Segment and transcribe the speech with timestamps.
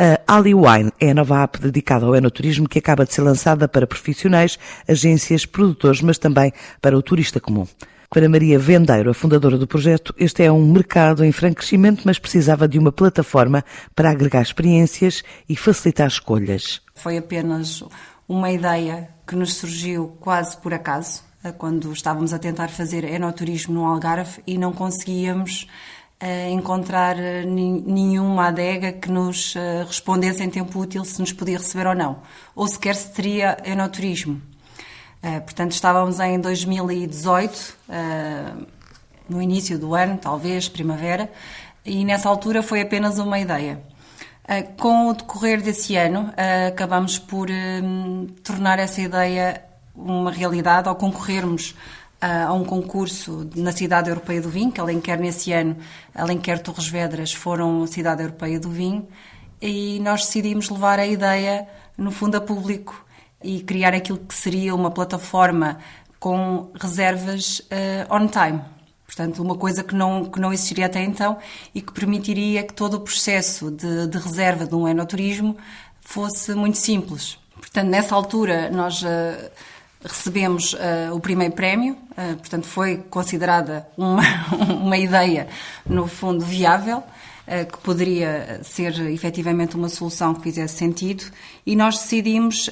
[0.00, 3.66] A Ali Wine é a nova app dedicada ao enoturismo que acaba de ser lançada
[3.66, 7.66] para profissionais, agências, produtores, mas também para o turista comum.
[8.08, 12.16] Para Maria Vendeiro, a fundadora do projeto, este é um mercado em franco crescimento, mas
[12.16, 16.80] precisava de uma plataforma para agregar experiências e facilitar escolhas.
[16.94, 17.82] Foi apenas
[18.28, 21.24] uma ideia que nos surgiu quase por acaso,
[21.58, 25.66] quando estávamos a tentar fazer enoturismo no Algarve e não conseguíamos
[26.50, 31.86] encontrar eh, nenhuma adega que nos uh, respondesse em tempo útil se nos podia receber
[31.86, 32.18] ou não,
[32.56, 34.42] ou sequer se teria enoturismo.
[35.22, 37.78] Uh, portanto, estávamos em 2018,
[39.28, 41.30] no início do ano, talvez, primavera,
[41.84, 43.80] e nessa altura foi apenas uma ideia.
[44.78, 46.32] Com o decorrer desse ano,
[46.66, 47.48] acabamos por
[48.42, 49.62] tornar essa ideia
[49.94, 51.74] uma realidade ao concorrermos
[52.20, 55.76] a um concurso na Cidade Europeia do Vinho, que Alenquer nesse ano,
[56.14, 59.06] Alenquer Torres Vedras foram a Cidade Europeia do Vinho,
[59.60, 63.04] e nós decidimos levar a ideia, no fundo, a público
[63.42, 65.78] e criar aquilo que seria uma plataforma
[66.18, 68.60] com reservas uh, on time.
[69.06, 71.38] Portanto, uma coisa que não, que não existiria até então
[71.74, 75.56] e que permitiria que todo o processo de, de reserva de um enoturismo
[76.00, 77.38] fosse muito simples.
[77.54, 79.02] Portanto, nessa altura, nós.
[79.02, 79.50] Uh,
[80.04, 84.22] recebemos uh, o primeiro prémio, uh, portanto foi considerada uma,
[84.80, 85.48] uma ideia,
[85.86, 91.24] no fundo, viável, uh, que poderia ser efetivamente uma solução que fizesse sentido,
[91.66, 92.70] e nós decidimos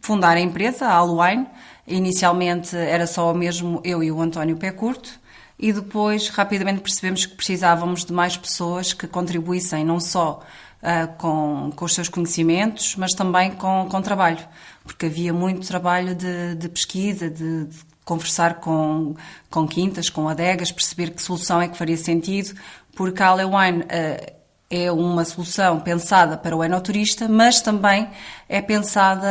[0.00, 1.46] fundar a empresa, a Aluine.
[1.86, 5.18] Inicialmente era só mesmo eu e o António Pé Curto,
[5.58, 10.40] e depois rapidamente percebemos que precisávamos de mais pessoas que contribuíssem não só
[10.82, 14.38] uh, com, com os seus conhecimentos, mas também com, com trabalho,
[14.84, 19.14] porque havia muito trabalho de, de pesquisa, de, de conversar com,
[19.50, 22.54] com quintas, com adegas, perceber que solução é que faria sentido,
[22.94, 24.38] porque a Alewine uh,
[24.70, 28.08] é uma solução pensada para o enoturista, mas também
[28.48, 29.26] é pensada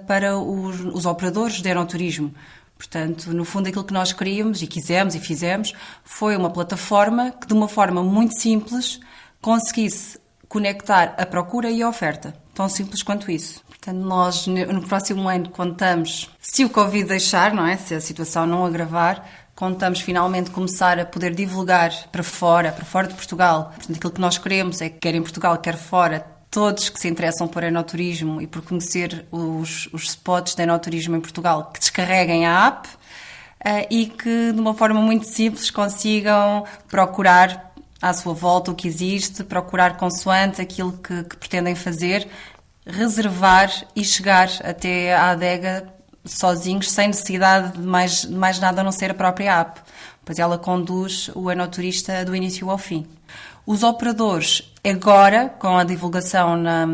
[0.00, 2.34] uh, para os, os, operadores de enoturismo.
[2.80, 7.46] Portanto, no fundo, aquilo que nós queríamos e quisemos e fizemos foi uma plataforma que,
[7.46, 8.98] de uma forma muito simples,
[9.38, 10.18] conseguisse
[10.48, 12.34] conectar a procura e a oferta.
[12.54, 13.62] Tão simples quanto isso.
[13.68, 17.76] Portanto, nós no próximo ano contamos, se o Covid deixar, não é?
[17.76, 23.08] Se a situação não agravar, contamos finalmente começar a poder divulgar para fora, para fora
[23.08, 23.72] de Portugal.
[23.76, 27.08] Portanto, aquilo que nós queremos é que quer em Portugal, quer fora, todos que se
[27.08, 32.44] interessam por enoturismo e por conhecer os, os spots de enoturismo em Portugal, que descarreguem
[32.44, 37.72] a app uh, e que de uma forma muito simples consigam procurar
[38.02, 42.26] à sua volta o que existe, procurar consoante aquilo que, que pretendem fazer,
[42.84, 48.84] reservar e chegar até à adega sozinhos, sem necessidade de mais, de mais nada a
[48.84, 49.80] não ser a própria app,
[50.24, 53.06] pois ela conduz o enoturista do início ao fim.
[53.66, 56.86] Os operadores, agora, com a divulgação na,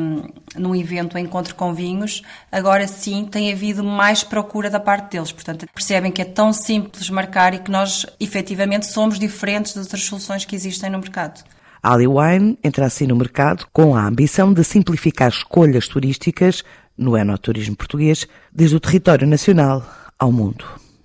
[0.57, 5.33] num evento Encontro com Vinhos, agora sim tem havido mais procura da parte deles.
[5.33, 10.03] Portanto, percebem que é tão simples marcar e que nós, efetivamente, somos diferentes das outras
[10.03, 11.43] soluções que existem no mercado.
[11.83, 16.65] A Ali Wine entra assim no mercado com a ambição de simplificar escolhas turísticas
[16.97, 19.84] no enoturismo português, desde o território nacional
[20.19, 20.65] ao mundo.